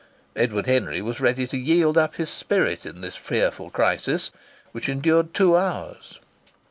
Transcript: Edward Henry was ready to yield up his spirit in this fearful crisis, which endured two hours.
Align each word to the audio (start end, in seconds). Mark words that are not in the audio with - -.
Edward 0.35 0.65
Henry 0.65 0.99
was 0.99 1.21
ready 1.21 1.45
to 1.45 1.55
yield 1.55 1.95
up 1.95 2.15
his 2.15 2.31
spirit 2.31 2.87
in 2.87 3.01
this 3.01 3.15
fearful 3.15 3.69
crisis, 3.69 4.31
which 4.71 4.89
endured 4.89 5.31
two 5.31 5.55
hours. 5.55 6.17